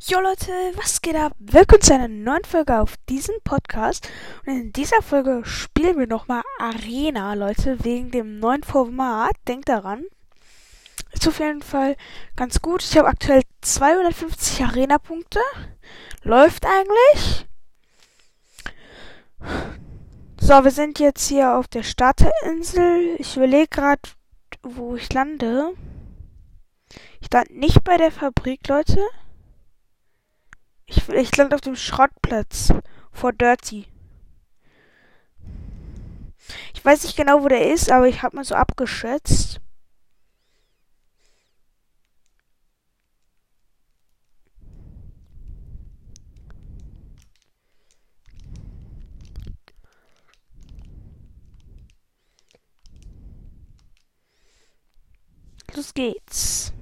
Jo 0.00 0.20
Leute, 0.20 0.52
was 0.74 1.00
geht 1.00 1.16
ab? 1.16 1.32
Willkommen 1.38 1.80
zu 1.80 1.94
einer 1.94 2.08
neuen 2.08 2.44
Folge 2.44 2.80
auf 2.80 2.96
diesem 3.08 3.34
Podcast. 3.44 4.06
Und 4.44 4.52
in 4.52 4.72
dieser 4.72 5.00
Folge 5.00 5.42
spielen 5.44 5.98
wir 5.98 6.06
nochmal 6.06 6.42
Arena, 6.58 7.32
Leute, 7.32 7.82
wegen 7.82 8.10
dem 8.10 8.38
neuen 8.38 8.62
Format. 8.62 9.32
Denkt 9.48 9.70
daran. 9.70 10.04
Ist 11.12 11.26
auf 11.26 11.38
jeden 11.38 11.62
Fall 11.62 11.96
ganz 12.36 12.60
gut. 12.60 12.82
Ich 12.82 12.98
habe 12.98 13.08
aktuell 13.08 13.42
250 13.62 14.64
Arena-Punkte. 14.64 15.40
Läuft 16.22 16.66
eigentlich. 16.66 17.46
So, 20.38 20.62
wir 20.62 20.72
sind 20.72 20.98
jetzt 20.98 21.26
hier 21.26 21.54
auf 21.56 21.68
der 21.68 21.84
Starterinsel. 21.84 23.16
Ich 23.18 23.36
überlege 23.36 23.68
gerade, 23.68 24.02
wo 24.62 24.94
ich 24.94 25.10
lande. 25.12 25.72
Ich 27.20 27.32
lande 27.32 27.58
nicht 27.58 27.82
bei 27.82 27.96
der 27.96 28.12
Fabrik, 28.12 28.68
Leute. 28.68 29.00
Ich, 31.08 31.36
lande 31.36 31.54
auf 31.54 31.60
dem 31.60 31.76
Schrottplatz 31.76 32.72
vor 33.12 33.32
Dirty. 33.32 33.86
Ich 36.74 36.84
weiß 36.84 37.04
nicht 37.04 37.16
genau, 37.16 37.42
wo 37.42 37.48
der 37.48 37.72
ist, 37.72 37.90
aber 37.90 38.08
ich 38.08 38.22
habe 38.22 38.36
mal 38.36 38.44
so 38.44 38.54
abgeschätzt. 38.54 39.60
Los 55.74 55.92
geht's. 55.92 56.72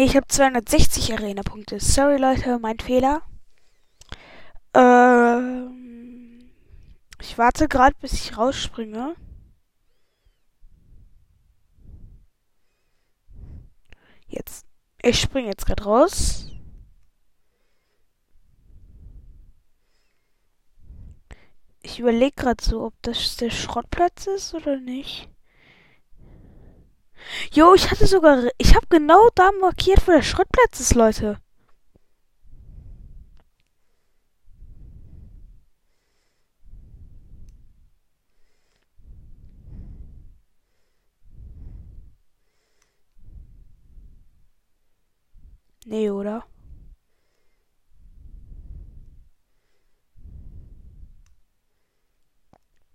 Nee, 0.00 0.06
ich 0.06 0.16
habe 0.16 0.26
260 0.26 1.12
Arena-Punkte. 1.12 1.78
Sorry, 1.78 2.16
Leute, 2.16 2.58
mein 2.58 2.78
Fehler. 2.78 3.20
Ähm, 4.72 6.50
ich 7.20 7.36
warte 7.36 7.68
gerade, 7.68 7.94
bis 8.00 8.14
ich 8.14 8.38
rausspringe. 8.38 9.14
Jetzt. 14.26 14.64
Ich 15.02 15.20
springe 15.20 15.48
jetzt 15.48 15.66
gerade 15.66 15.84
raus. 15.84 16.50
Ich 21.82 21.98
überlege 22.00 22.36
gerade 22.36 22.64
so, 22.64 22.86
ob 22.86 22.94
das 23.02 23.36
der 23.36 23.50
Schrottplatz 23.50 24.28
ist 24.28 24.54
oder 24.54 24.78
nicht. 24.78 25.28
Jo, 27.52 27.74
ich 27.74 27.90
hatte 27.90 28.06
sogar. 28.06 28.44
Ich 28.58 28.74
habe 28.74 28.86
genau 28.88 29.28
da 29.34 29.50
markiert, 29.60 30.06
wo 30.06 30.12
der 30.12 30.22
Schrottplatz 30.22 30.80
ist, 30.80 30.94
Leute. 30.94 31.38
Nee, 45.86 46.10
oder? 46.10 46.46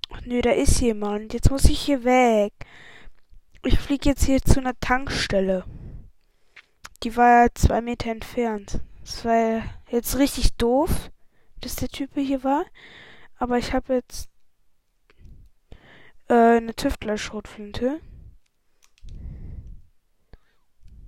Ach, 0.10 0.22
nö, 0.26 0.42
da 0.42 0.52
ist 0.52 0.80
jemand. 0.82 1.34
Jetzt 1.34 1.52
muss 1.52 1.66
ich 1.66 1.80
hier 1.80 2.04
weg. 2.04 2.54
Ich 3.67 3.80
fliege 3.80 4.09
jetzt 4.09 4.25
hier 4.25 4.39
zu 4.44 4.59
einer 4.59 4.80
Tankstelle. 4.80 5.65
Die 7.02 7.17
war 7.17 7.45
ja 7.45 7.48
zwei 7.55 7.81
Meter 7.81 8.11
entfernt. 8.11 8.80
Das 9.02 9.26
war 9.26 9.64
jetzt 9.89 10.20
richtig 10.20 10.53
doof, 10.53 11.09
dass 11.61 11.75
der 11.75 11.87
Typ 11.87 12.11
hier 12.14 12.43
war. 12.43 12.64
Aber 13.37 13.58
ich 13.58 13.73
habe 13.73 13.95
jetzt 13.95 14.30
äh, 16.30 16.58
eine 16.58 16.75
Tüftler-Schrotflinte. 16.75 17.99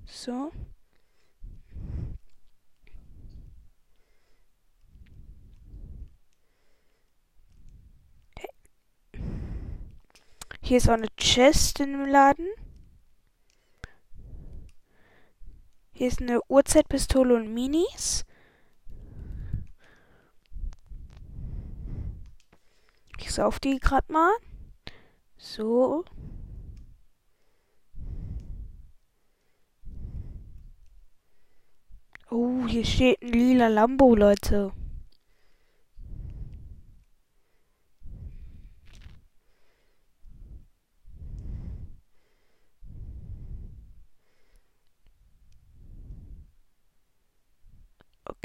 So. 0.05 0.51
Hier 10.67 10.79
ist 10.79 10.89
auch 10.89 10.95
eine 10.95 11.07
Chest 11.15 11.79
in 11.79 11.93
dem 11.93 12.07
Laden. 12.07 12.49
Hier 15.93 16.09
ist 16.09 16.21
eine 16.21 16.41
Uhrzeitpistole 16.49 17.35
und 17.35 17.53
Minis. 17.53 18.25
Ich 23.17 23.31
sauf 23.31 23.61
die 23.61 23.79
gerade 23.79 24.11
mal. 24.11 24.33
So. 25.37 26.03
Oh, 32.29 32.67
hier 32.67 32.83
steht 32.83 33.21
ein 33.21 33.29
lila 33.29 33.69
Lambo, 33.69 34.15
Leute. 34.15 34.73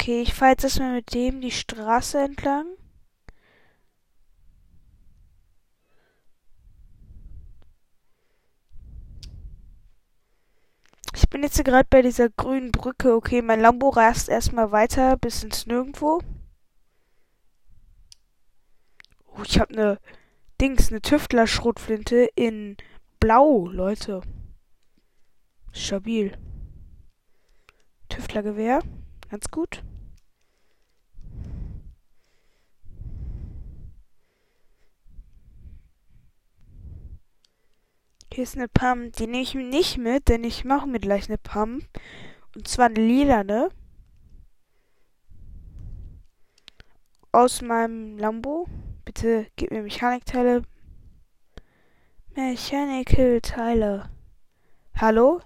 Okay, 0.03 0.23
ich 0.23 0.35
fahre 0.35 0.51
jetzt 0.51 0.65
erstmal 0.65 0.95
mit 0.95 1.15
dem 1.15 1.41
die 1.41 1.53
Straße 1.53 2.19
entlang. 2.19 2.67
Ich 11.15 11.31
bin 11.31 11.45
jetzt 11.45 11.65
gerade 11.65 11.87
bei 11.89 12.03
dieser 12.03 12.31
grünen 12.31 12.73
Brücke. 12.73 13.15
Okay, 13.15 13.43
mein 13.43 13.61
Lambo 13.61 13.91
rast 13.91 14.29
erstmal 14.29 14.73
weiter 14.73 15.17
bis 15.19 15.45
ins 15.45 15.67
Nirgendwo. 15.67 16.21
Oh, 19.29 19.43
ich 19.47 19.61
habe 19.61 19.73
eine 19.73 20.01
Dings, 20.61 20.91
eine 20.91 21.01
Tüftler-Schrotflinte 21.01 22.29
in 22.35 22.77
Blau, 23.21 23.69
Leute. 23.69 24.23
Stabil. 25.71 26.37
Tüftlergewehr. 28.09 28.81
Ganz 29.31 29.49
gut. 29.49 29.85
Hier 38.33 38.45
ist 38.45 38.57
eine 38.57 38.69
Pump, 38.69 39.17
die 39.17 39.27
nehme 39.27 39.43
ich 39.43 39.55
nicht 39.55 39.99
mit, 39.99 40.29
denn 40.29 40.43
ich 40.43 40.65
mache 40.65 40.87
mir 40.87 41.01
gleich 41.01 41.29
eine 41.29 41.37
Pump. 41.37 41.87
Und 42.55 42.67
zwar 42.67 42.87
eine 42.87 42.99
lilane. 42.99 43.69
Aus 47.31 47.61
meinem 47.61 48.17
Lambo. 48.17 48.67
Bitte 49.05 49.49
gib 49.57 49.71
mir 49.71 49.83
Mechanikteile. 49.83 50.63
Mechanical-Teile. 52.35 54.09
Hallo? 54.97 55.43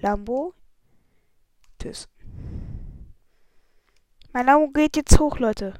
Lambo? 0.00 0.54
Das. 1.76 2.08
Mein 4.32 4.46
Lambo 4.46 4.70
geht 4.70 4.96
jetzt 4.96 5.18
hoch, 5.18 5.38
Leute. 5.38 5.74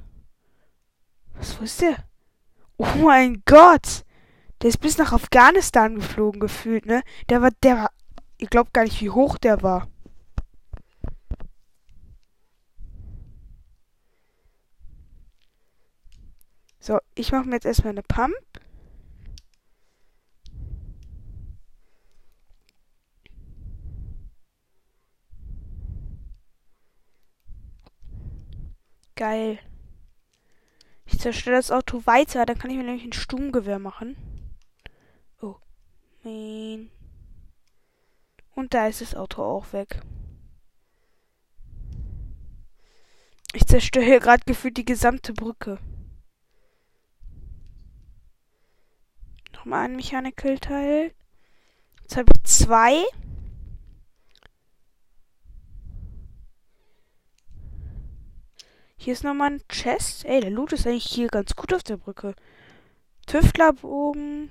Was, 1.33 1.59
wo 1.59 1.63
ist 1.63 1.81
der? 1.81 1.95
Oh 2.77 2.85
mein 3.01 3.41
Gott! 3.45 4.05
Der 4.63 4.69
ist 4.69 4.79
bis 4.79 4.97
nach 4.97 5.11
Afghanistan 5.11 5.95
geflogen 5.95 6.39
gefühlt, 6.39 6.85
ne? 6.85 7.03
Der 7.27 7.41
war, 7.41 7.51
der 7.63 7.75
war, 7.75 7.91
ihr 8.37 8.47
glaubt 8.47 8.73
gar 8.73 8.85
nicht, 8.85 9.01
wie 9.01 9.09
hoch 9.09 9.37
der 9.37 9.61
war. 9.61 9.89
So, 16.79 16.99
ich 17.15 17.33
mache 17.33 17.45
mir 17.45 17.55
jetzt 17.55 17.65
erstmal 17.65 17.91
eine 17.91 18.03
Pump. 18.03 18.33
Geil. 29.15 29.59
Ich 31.05 31.19
zerstöre 31.19 31.57
das 31.57 31.69
Auto 31.69 32.05
weiter, 32.05 32.45
dann 32.45 32.57
kann 32.57 32.71
ich 32.71 32.77
mir 32.77 32.83
nämlich 32.83 33.03
ein 33.03 33.13
Sturmgewehr 33.13 33.79
machen. 33.79 34.15
Nein. 36.23 36.89
Und 38.55 38.73
da 38.73 38.87
ist 38.87 39.01
das 39.01 39.15
Auto 39.15 39.43
auch 39.43 39.73
weg. 39.73 40.01
Ich 43.53 43.65
zerstöre 43.65 44.05
hier 44.05 44.19
gerade 44.19 44.43
gefühlt 44.45 44.77
die 44.77 44.85
gesamte 44.85 45.33
Brücke. 45.33 45.79
Nochmal 49.53 49.85
ein 49.85 49.95
Mechanical-Teil. 49.95 51.13
Jetzt 52.01 52.17
habe 52.17 52.31
ich 52.35 52.43
zwei. 52.43 53.03
Hier 58.97 59.13
ist 59.13 59.23
nochmal 59.23 59.51
ein 59.51 59.67
Chest. 59.67 60.25
Ey, 60.25 60.39
der 60.39 60.49
Loot 60.49 60.73
ist 60.73 60.87
eigentlich 60.87 61.05
hier 61.05 61.27
ganz 61.27 61.55
gut 61.55 61.73
auf 61.73 61.83
der 61.83 61.97
Brücke. 61.97 62.35
Tüftlerbogen. 63.25 64.49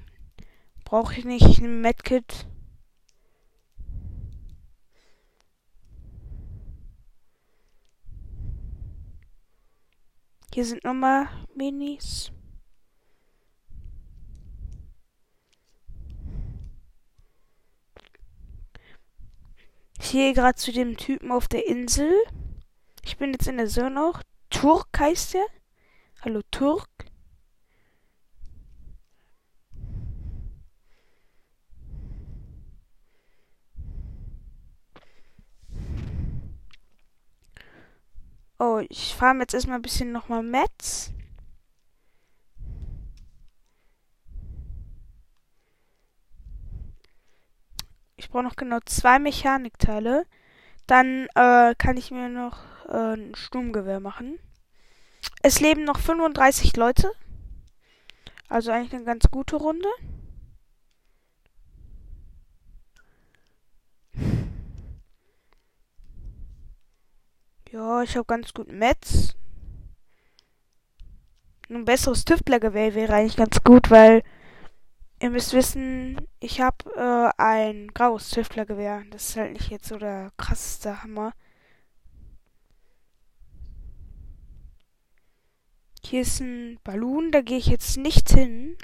Brauche 0.93 1.15
ich 1.19 1.25
nicht. 1.25 1.59
Ein 1.59 1.81
Medkit. 1.81 2.47
Hier 10.53 10.67
sind 10.67 10.85
nochmal 10.85 11.29
Minis. 11.55 12.31
Ich 19.99 20.13
gehe 20.13 20.35
gerade 20.35 20.57
zu 20.57 20.73
dem 20.73 20.99
Typen 20.99 21.33
auf 21.33 21.49
der 21.49 21.67
Insel. 21.67 22.13
Ich 23.03 23.17
bin 23.17 23.33
jetzt 23.33 23.49
in 23.49 23.57
der 23.57 23.69
Zone 23.69 23.99
auch. 23.99 24.23
Turk 24.51 24.89
heißt 24.99 25.33
der. 25.33 25.47
Hallo 26.21 26.43
Turk. 26.51 26.91
Oh, 38.65 38.81
ich 38.89 39.17
fahre 39.17 39.39
jetzt 39.39 39.55
erstmal 39.55 39.81
ein 39.81 39.83
bisschen 39.83 40.13
nochmal 40.13 40.45
Metz. 40.45 41.11
Ich 48.15 48.31
brauche 48.31 48.45
noch 48.45 48.55
genau 48.55 48.79
zwei 48.87 49.19
Mechanikteile. 49.19 50.27
Dann 50.87 51.27
äh, 51.35 51.75
kann 51.77 51.97
ich 51.97 52.13
mir 52.13 52.29
noch 52.29 52.61
äh, 52.89 53.17
ein 53.17 53.35
Sturmgewehr 53.35 53.99
machen. 53.99 54.39
Es 55.43 55.59
leben 55.59 55.83
noch 55.83 55.99
35 55.99 56.77
Leute. 56.77 57.11
Also 58.49 58.71
eigentlich 58.71 58.95
eine 58.95 59.03
ganz 59.03 59.29
gute 59.29 59.57
Runde. 59.57 59.89
Ja, 67.73 68.03
ich 68.03 68.17
habe 68.17 68.27
ganz 68.27 68.53
gut 68.53 68.71
Metz. 68.71 69.35
Ein 71.71 71.87
besseres 71.87 72.27
Tüftlergewehr 72.27 72.95
wäre 72.95 73.15
eigentlich 73.15 73.37
ganz 73.37 73.65
gut, 73.65 73.91
weil 73.91 74.23
ihr 75.21 75.31
müsst 75.31 75.55
wissen, 75.55 76.29
ich 76.39 76.61
habe 76.61 76.85
äh, 76.95 77.43
ein 77.43 77.89
graues 77.89 78.29
Tüftlergewehr. 78.29 79.05
Das 79.11 79.31
ist 79.31 79.37
halt 79.39 79.55
nicht 79.55 79.71
jetzt 79.71 79.89
so 79.89 79.97
der 79.97 80.33
krasseste 80.37 81.03
Hammer. 81.03 81.33
Hier 86.05 86.21
ist 86.21 86.41
ein 86.41 86.79
Ballon, 86.85 87.33
da 87.33 87.41
gehe 87.41 87.57
ich 87.57 87.69
jetzt 87.69 87.97
nicht 87.97 88.29
hin. 88.29 88.77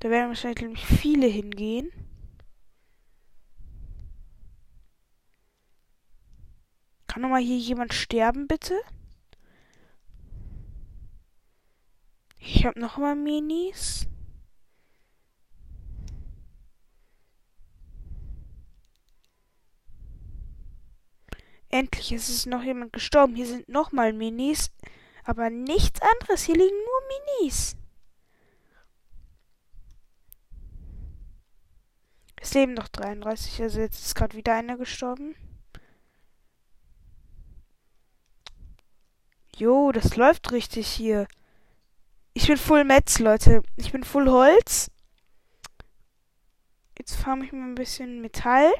Da 0.00 0.08
werden 0.08 0.28
wahrscheinlich 0.28 0.86
viele 0.86 1.26
hingehen. 1.26 1.90
Kann 7.14 7.22
noch 7.22 7.28
mal 7.28 7.40
hier 7.40 7.58
jemand 7.58 7.94
sterben, 7.94 8.48
bitte? 8.48 8.76
Ich 12.38 12.66
habe 12.66 12.80
noch 12.80 12.98
mal 12.98 13.14
Minis. 13.14 14.08
Endlich 21.68 22.10
ist 22.10 22.28
es 22.28 22.46
noch 22.46 22.64
jemand 22.64 22.92
gestorben. 22.92 23.36
Hier 23.36 23.46
sind 23.46 23.68
noch 23.68 23.92
mal 23.92 24.12
Minis. 24.12 24.72
Aber 25.22 25.50
nichts 25.50 26.00
anderes. 26.02 26.42
Hier 26.42 26.56
liegen 26.56 26.74
nur 26.74 27.44
Minis. 27.44 27.76
Es 32.40 32.54
leben 32.54 32.74
noch 32.74 32.88
33. 32.88 33.62
Also 33.62 33.78
jetzt 33.78 34.04
ist 34.04 34.16
gerade 34.16 34.36
wieder 34.36 34.56
einer 34.56 34.76
gestorben. 34.76 35.36
Jo, 39.56 39.92
das 39.92 40.16
läuft 40.16 40.50
richtig 40.50 40.88
hier. 40.88 41.28
Ich 42.32 42.48
bin 42.48 42.56
Full 42.56 42.82
Metz, 42.82 43.20
Leute. 43.20 43.62
Ich 43.76 43.92
bin 43.92 44.02
Full 44.02 44.28
Holz. 44.28 44.90
Jetzt 46.98 47.14
farme 47.14 47.44
ich 47.44 47.52
mal 47.52 47.62
ein 47.62 47.76
bisschen 47.76 48.20
Metall. 48.20 48.72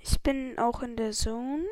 Ich 0.00 0.22
bin 0.22 0.58
auch 0.58 0.82
in 0.82 0.96
der 0.96 1.12
Zone. 1.12 1.66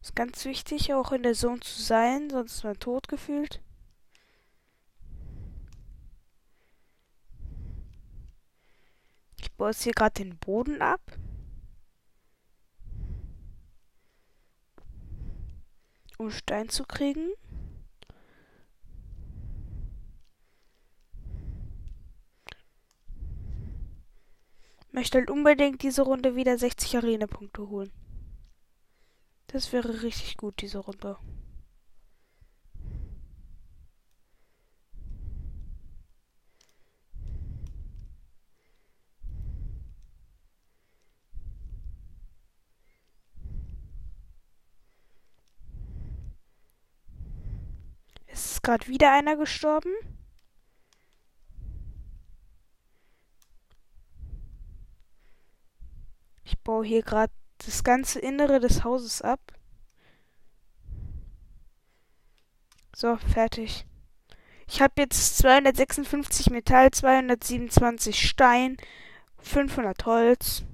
Ist 0.00 0.16
ganz 0.16 0.44
wichtig, 0.44 0.92
auch 0.92 1.12
in 1.12 1.22
der 1.22 1.34
Zone 1.34 1.60
zu 1.60 1.80
sein, 1.80 2.30
sonst 2.30 2.56
ist 2.56 2.64
man 2.64 2.78
tot 2.78 3.08
gefühlt. 3.08 3.60
Jetzt 9.68 9.82
hier 9.82 9.92
gerade 9.92 10.22
den 10.22 10.38
Boden 10.38 10.82
ab. 10.82 11.00
Um 16.18 16.30
Stein 16.30 16.68
zu 16.68 16.84
kriegen. 16.84 17.30
Möchte 24.92 25.18
halt 25.18 25.30
unbedingt 25.30 25.82
diese 25.82 26.02
Runde 26.02 26.36
wieder 26.36 26.56
60 26.56 26.96
Arena-Punkte 26.96 27.68
holen. 27.68 27.92
Das 29.48 29.72
wäre 29.72 30.02
richtig 30.02 30.38
gut, 30.38 30.62
diese 30.62 30.78
Runde. 30.78 31.18
Gerade 48.66 48.88
wieder 48.88 49.12
einer 49.12 49.36
gestorben. 49.36 49.92
Ich 56.42 56.58
baue 56.58 56.84
hier 56.84 57.02
gerade 57.02 57.32
das 57.58 57.84
ganze 57.84 58.18
Innere 58.18 58.58
des 58.58 58.82
Hauses 58.82 59.22
ab. 59.22 59.40
So, 62.94 63.16
fertig. 63.16 63.86
Ich 64.66 64.80
habe 64.80 64.94
jetzt 64.96 65.38
256 65.38 66.50
Metall, 66.50 66.90
227 66.90 68.28
Stein, 68.28 68.78
500 69.38 70.06
Holz. 70.06 70.64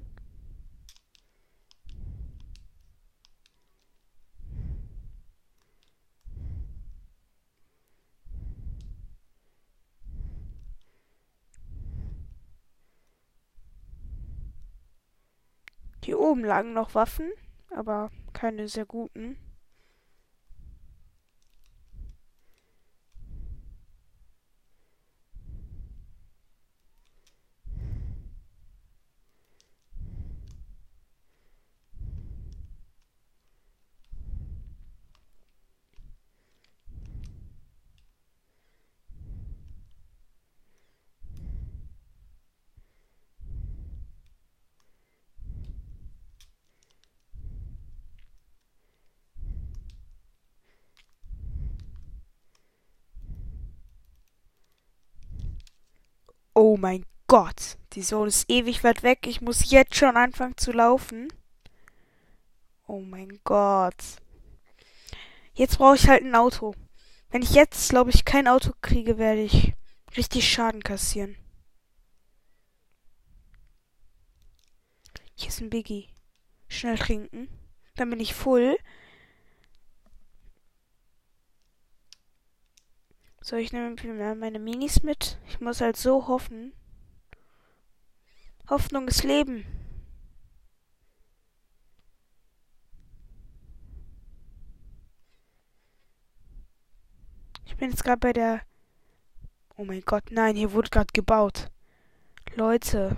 Hier 16.05 16.19
oben 16.33 16.45
lagen 16.47 16.73
noch 16.73 16.95
Waffen, 16.95 17.31
aber 17.71 18.11
keine 18.33 18.67
sehr 18.67 18.87
guten. 18.87 19.37
Oh 56.65 56.77
mein 56.77 57.05
Gott. 57.27 57.77
Die 57.95 58.03
Zone 58.03 58.29
ist 58.29 58.49
ewig 58.49 58.85
weit 58.85 59.03
weg. 59.03 59.27
Ich 59.27 59.41
muss 59.41 59.73
jetzt 59.73 59.97
schon 59.97 60.17
anfangen 60.17 60.57
zu 60.57 60.71
laufen. 60.71 61.27
Oh 62.87 63.01
mein 63.01 63.41
Gott. 63.43 63.97
Jetzt 65.55 65.79
brauche 65.79 65.97
ich 65.97 66.07
halt 66.09 66.23
ein 66.23 66.37
Auto. 66.37 66.77
Wenn 67.31 67.43
ich 67.43 67.51
jetzt, 67.51 67.91
glaube 67.91 68.11
ich, 68.11 68.25
kein 68.25 68.47
Auto 68.47 68.71
kriege, 68.81 69.19
werde 69.19 69.41
ich 69.41 69.75
richtig 70.17 70.49
Schaden 70.49 70.85
kassieren. 70.85 71.35
Hier 75.35 75.49
ist 75.49 75.61
ein 75.61 75.71
Biggie. 75.71 76.11
Schnell 76.69 76.97
trinken. 76.97 77.49
Dann 77.97 78.09
bin 78.09 78.21
ich 78.21 78.35
full. 78.35 78.79
So, 83.45 83.57
ich 83.57 83.73
nehme 83.73 83.97
meine 84.37 84.61
Minis 84.61 85.03
mit. 85.03 85.37
Ich 85.49 85.61
muss 85.61 85.81
halt 85.81 85.97
so 85.97 86.29
hoffen. 86.29 86.73
Hoffnung 88.71 89.09
ist 89.09 89.25
Leben. 89.25 89.67
Ich 97.65 97.77
bin 97.77 97.91
jetzt 97.91 98.05
gerade 98.05 98.21
bei 98.21 98.33
der... 98.33 98.63
Oh 99.77 99.85
mein 99.85 100.03
Gott, 100.03 100.31
nein, 100.31 100.55
hier 100.55 100.71
wurde 100.73 100.91
gerade 100.91 101.13
gebaut. 101.13 101.73
Leute. 102.55 103.17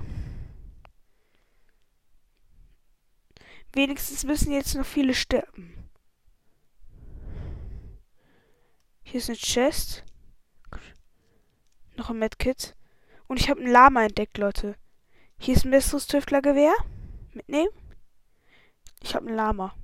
Wenigstens 3.75 4.25
müssen 4.25 4.52
jetzt 4.52 4.75
noch 4.75 4.87
viele 4.87 5.12
sterben. 5.12 5.90
Hier 9.02 9.19
ist 9.19 9.28
eine 9.28 9.37
Chest. 9.37 10.03
Noch 11.97 12.11
ein 12.11 12.19
Medkit. 12.19 12.77
Und 13.27 13.41
ich 13.41 13.49
habe 13.49 13.61
ein 13.61 13.71
Lama 13.71 14.05
entdeckt, 14.05 14.39
Leute. 14.39 14.77
Hier 15.39 15.55
ist 15.55 15.65
ein 15.65 15.71
besseres 15.71 16.07
Tüftlergewehr. 16.07 16.75
Mitnehmen. 17.33 17.71
Ich 19.03 19.15
habe 19.15 19.29
ein 19.29 19.35
Lama. 19.35 19.75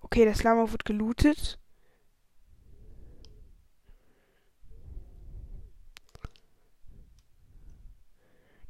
Okay, 0.00 0.24
das 0.24 0.42
Lama 0.42 0.70
wird 0.70 0.84
gelootet. 0.84 1.58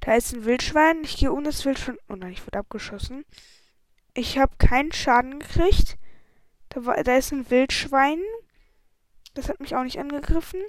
Da 0.01 0.15
ist 0.17 0.33
ein 0.35 0.45
Wildschwein. 0.45 1.03
Ich 1.03 1.17
gehe 1.17 1.33
um 1.33 1.45
das 1.45 1.65
Wildschwein. 1.65 1.99
Oh 2.09 2.15
nein, 2.15 2.33
ich 2.33 2.47
wurde 2.47 2.59
abgeschossen. 2.59 3.25
Ich 4.15 4.39
habe 4.39 4.57
keinen 4.59 4.93
Schaden 4.93 5.41
gekriegt. 5.41 5.99
Da, 6.69 6.87
war, 6.87 7.03
da 7.03 7.17
ist 7.17 7.33
ein 7.33 7.51
Wildschwein. 7.51 8.21
Das 9.35 9.49
hat 9.49 9.59
mich 9.61 9.75
auch 9.75 9.83
nicht 9.83 9.99
angegriffen. 9.99 10.63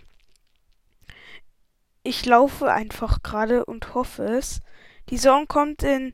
Ich 2.01 2.25
laufe 2.25 2.71
einfach 2.71 3.21
gerade 3.21 3.65
und 3.65 3.93
hoffe 3.93 4.23
es. 4.23 4.61
Die 5.09 5.17
Song 5.19 5.47
kommt 5.47 5.83
in 5.83 6.13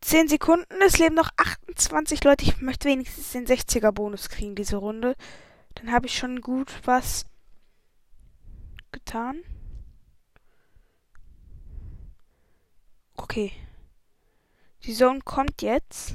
10 0.00 0.28
Sekunden. 0.28 0.74
Es 0.86 0.98
leben 0.98 1.14
noch 1.14 1.30
28 1.36 2.24
Leute. 2.24 2.44
Ich 2.44 2.60
möchte 2.60 2.88
wenigstens 2.88 3.32
den 3.32 3.46
60er 3.46 3.92
Bonus 3.92 4.30
kriegen, 4.30 4.54
diese 4.54 4.76
Runde. 4.76 5.14
Dann 5.74 5.92
habe 5.92 6.06
ich 6.06 6.16
schon 6.16 6.40
gut 6.40 6.72
was 6.84 7.26
getan. 8.92 9.42
Okay. 13.14 13.52
Die 14.84 14.94
Zone 14.94 15.20
kommt 15.20 15.60
jetzt. 15.60 16.14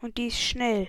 Und 0.00 0.16
die 0.18 0.28
ist 0.28 0.40
schnell. 0.40 0.88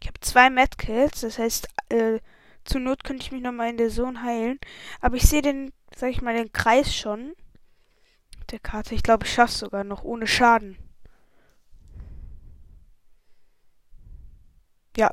Ich 0.00 0.08
habe 0.08 0.20
zwei 0.20 0.50
Medkills, 0.50 1.22
das 1.22 1.38
heißt, 1.38 1.68
äh, 1.88 2.20
zur 2.64 2.80
Not 2.80 3.04
könnte 3.04 3.22
ich 3.22 3.32
mich 3.32 3.42
nochmal 3.42 3.70
in 3.70 3.76
der 3.78 3.88
Zone 3.90 4.22
heilen. 4.22 4.58
Aber 5.00 5.16
ich 5.16 5.24
sehe 5.24 5.42
den, 5.42 5.72
sag 5.96 6.10
ich 6.10 6.22
mal, 6.22 6.34
den 6.34 6.52
Kreis 6.52 6.94
schon. 6.94 7.34
Der 8.50 8.58
Karte. 8.58 8.94
Ich 8.94 9.02
glaube, 9.02 9.24
ich 9.24 9.32
schaff's 9.32 9.58
sogar 9.58 9.84
noch 9.84 10.02
ohne 10.04 10.26
Schaden. 10.26 10.76
Ja, 14.96 15.10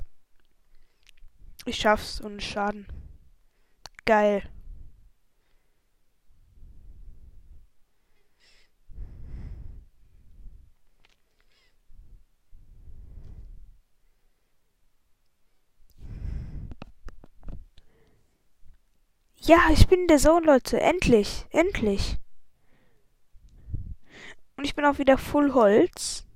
ich 1.66 1.78
schaff's 1.78 2.22
ohne 2.22 2.42
Schaden. 2.42 2.88
Geil. 4.06 4.44
Ja, 19.44 19.60
ich 19.72 19.88
bin 19.88 20.08
der 20.08 20.20
Sohn, 20.20 20.44
Leute. 20.44 20.80
Endlich. 20.80 21.48
Endlich. 21.50 22.20
Und 24.56 24.66
ich 24.66 24.76
bin 24.76 24.86
auch 24.86 25.00
wieder 25.00 25.18
Full 25.18 25.54
Holz. 25.56 26.28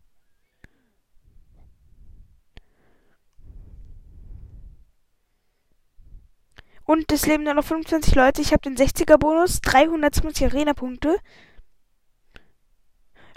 Und 6.83 7.11
es 7.11 7.27
leben 7.27 7.43
nur 7.43 7.53
noch 7.53 7.63
25 7.63 8.15
Leute. 8.15 8.41
Ich 8.41 8.53
habe 8.53 8.61
den 8.61 8.75
60er 8.75 9.17
Bonus, 9.17 9.61
320 9.61 10.45
Arena-Punkte. 10.45 11.19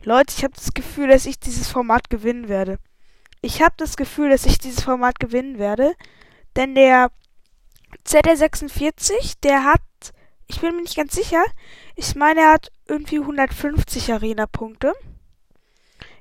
Leute, 0.03 0.35
ich 0.35 0.45
habe 0.45 0.55
das 0.55 0.73
Gefühl, 0.73 1.09
dass 1.09 1.27
ich 1.27 1.39
dieses 1.39 1.69
Format 1.69 2.09
gewinnen 2.09 2.49
werde. 2.49 2.79
Ich 3.43 3.61
habe 3.61 3.75
das 3.77 3.99
Gefühl, 3.99 4.31
dass 4.31 4.47
ich 4.47 4.59
dieses 4.59 4.83
Format 4.83 5.21
gewinnen 5.21 5.59
werde. 5.59 5.95
Denn 6.57 6.75
der 6.75 7.11
ZR46, 8.07 9.35
der 9.43 9.65
hat, 9.65 9.83
ich 10.47 10.61
bin 10.61 10.77
mir 10.77 10.83
nicht 10.83 10.97
ganz 10.97 11.15
sicher, 11.15 11.45
ich 11.97 12.15
meine, 12.15 12.41
er 12.41 12.53
hat 12.53 12.71
irgendwie 12.87 13.19
150 13.19 14.13
Arena-Punkte. 14.13 14.95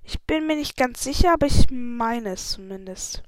Ich 0.03 0.21
bin 0.21 0.47
mir 0.47 0.55
nicht 0.55 0.77
ganz 0.77 1.03
sicher, 1.03 1.33
aber 1.33 1.47
ich 1.47 1.67
meine 1.69 2.31
es 2.31 2.51
zumindest. 2.51 3.23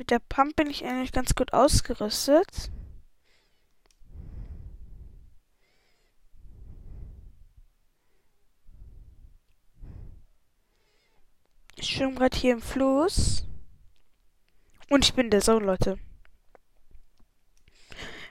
Mit 0.00 0.10
der 0.10 0.18
Pump 0.18 0.56
bin 0.56 0.70
ich 0.70 0.82
eigentlich 0.82 1.12
ganz 1.12 1.34
gut 1.34 1.52
ausgerüstet. 1.52 2.70
Ich 11.76 11.90
schwimme 11.90 12.14
gerade 12.14 12.34
hier 12.34 12.54
im 12.54 12.62
Fluss. 12.62 13.44
Und 14.88 15.04
ich 15.04 15.12
bin 15.12 15.28
der 15.28 15.42
Zone, 15.42 15.66
Leute. 15.66 15.98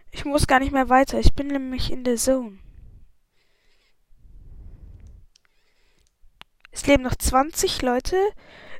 Ich 0.09 0.25
muss 0.25 0.47
gar 0.47 0.59
nicht 0.59 0.71
mehr 0.71 0.89
weiter. 0.89 1.19
Ich 1.19 1.35
bin 1.35 1.49
nämlich 1.49 1.91
in 1.91 2.03
der 2.03 2.15
Zone. 2.15 2.57
Es 6.71 6.87
leben 6.87 7.03
noch 7.03 7.15
20 7.15 7.83
Leute. 7.83 8.17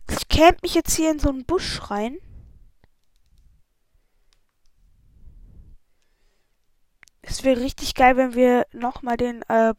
Ich 0.10 0.27
camp 0.27 0.63
mich 0.63 0.74
jetzt 0.74 0.96
hier 0.96 1.12
in 1.12 1.19
so 1.19 1.29
einen 1.29 1.46
Busch 1.46 1.91
rein. 1.91 2.17
Es 7.29 7.43
wäre 7.43 7.62
richtig 7.62 7.93
geil, 7.93 8.17
wenn 8.17 8.33
wir 8.33 8.65
nochmal 8.74 9.15
den 9.15 9.43
äh, 9.43 9.75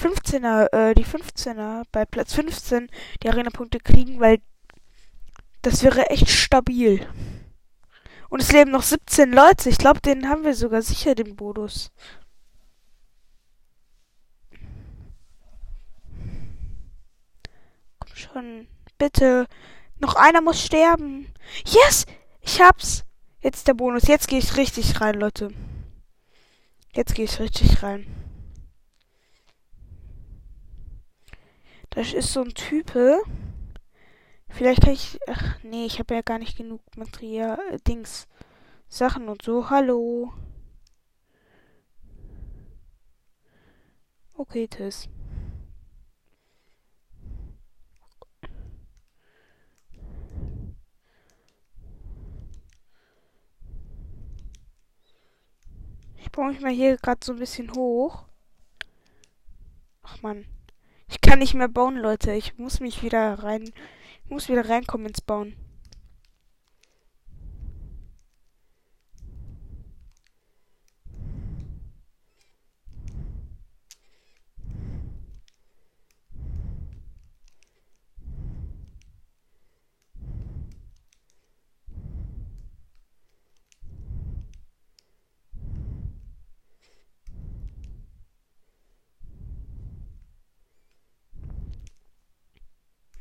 15er, 0.00 0.72
äh, 0.72 0.94
die 0.94 1.04
15er 1.04 1.82
bei 1.90 2.04
Platz 2.04 2.34
15 2.34 2.88
die 3.22 3.28
Arena-Punkte 3.28 3.80
kriegen, 3.80 4.20
weil 4.20 4.40
das 5.62 5.82
wäre 5.82 6.10
echt 6.10 6.30
stabil. 6.30 7.04
Und 8.28 8.40
es 8.40 8.52
leben 8.52 8.70
noch 8.70 8.82
17 8.82 9.32
Leute. 9.32 9.68
Ich 9.70 9.78
glaube, 9.78 10.00
den 10.00 10.28
haben 10.28 10.44
wir 10.44 10.54
sogar 10.54 10.82
sicher, 10.82 11.16
den 11.16 11.34
Bonus. 11.34 11.90
Komm 17.98 18.14
schon. 18.14 18.68
Bitte. 18.98 19.46
Noch 19.98 20.14
einer 20.14 20.40
muss 20.40 20.64
sterben. 20.64 21.32
Yes! 21.64 22.06
Ich 22.40 22.60
hab's. 22.60 23.04
Jetzt 23.40 23.66
der 23.66 23.74
Bonus. 23.74 24.06
Jetzt 24.06 24.28
gehe 24.28 24.38
ich 24.38 24.56
richtig 24.56 25.00
rein, 25.00 25.14
Leute. 25.14 25.50
Jetzt 26.94 27.16
gehe 27.16 27.24
ich 27.24 27.40
richtig 27.40 27.82
rein. 27.82 28.06
Das 31.90 32.12
ist 32.12 32.32
so 32.32 32.42
ein 32.42 32.54
Type. 32.54 33.20
Vielleicht 34.48 34.82
kann 34.82 34.92
ich. 34.92 35.18
Ach 35.26 35.58
nee, 35.64 35.86
ich 35.86 35.98
habe 35.98 36.14
ja 36.14 36.22
gar 36.22 36.38
nicht 36.38 36.56
genug 36.56 36.80
Material. 36.96 37.58
Äh, 37.72 37.78
Dings. 37.80 38.28
Sachen 38.88 39.28
und 39.28 39.42
so. 39.42 39.70
Hallo. 39.70 40.32
Okay, 44.34 44.68
Tschüss. 44.68 45.08
Ich 56.34 56.36
brauche 56.36 56.48
mich 56.48 56.60
mal 56.62 56.72
hier 56.72 56.96
gerade 56.96 57.20
so 57.22 57.32
ein 57.32 57.38
bisschen 57.38 57.72
hoch. 57.76 58.24
Ach 60.02 60.20
man. 60.20 60.44
Ich 61.08 61.20
kann 61.20 61.38
nicht 61.38 61.54
mehr 61.54 61.68
bauen, 61.68 61.94
Leute. 61.94 62.32
Ich 62.32 62.58
muss 62.58 62.80
mich 62.80 63.04
wieder 63.04 63.34
rein. 63.44 63.72
Ich 64.24 64.30
muss 64.30 64.48
wieder 64.48 64.68
reinkommen 64.68 65.06
ins 65.06 65.20
Bauen. 65.20 65.54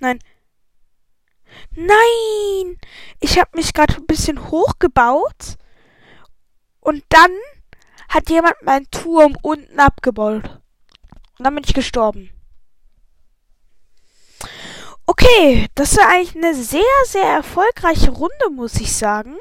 Nein. 0.03 0.19
Nein! 1.71 2.77
Ich 3.21 3.39
habe 3.39 3.51
mich 3.55 3.73
gerade 3.73 3.95
ein 3.95 4.05
bisschen 4.05 4.51
hochgebaut. 4.51 5.57
Und 6.81 7.05
dann 7.07 7.31
hat 8.09 8.29
jemand 8.29 8.61
meinen 8.63 8.91
Turm 8.91 9.37
unten 9.41 9.79
abgebaut. 9.79 10.43
Und 11.37 11.45
dann 11.45 11.55
bin 11.55 11.63
ich 11.65 11.73
gestorben. 11.73 12.31
Okay, 15.05 15.69
das 15.75 15.95
war 15.95 16.09
eigentlich 16.09 16.35
eine 16.35 16.53
sehr, 16.53 16.81
sehr 17.05 17.23
erfolgreiche 17.23 18.11
Runde, 18.11 18.49
muss 18.51 18.75
ich 18.75 18.91
sagen. 18.91 19.37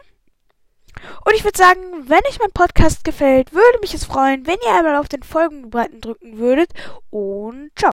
Und 1.25 1.35
ich 1.35 1.43
würde 1.43 1.59
sagen, 1.59 2.09
wenn 2.09 2.25
euch 2.29 2.39
mein 2.39 2.53
Podcast 2.53 3.03
gefällt, 3.03 3.53
würde 3.53 3.81
mich 3.81 3.95
es 3.95 4.05
freuen, 4.05 4.47
wenn 4.47 4.59
ihr 4.65 4.77
einmal 4.77 4.95
auf 4.95 5.09
den 5.09 5.25
Folgenbutton 5.25 6.01
drücken 6.01 6.39
würdet. 6.39 6.71
Und 7.11 7.73
ciao. 7.77 7.91